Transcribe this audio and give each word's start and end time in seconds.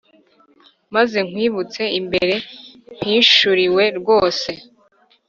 Maze 0.95 1.17
nkwikubite 1.27 1.85
imbere 1.99 2.33
mpishurirwe 2.95 3.83
rwose 3.99 4.49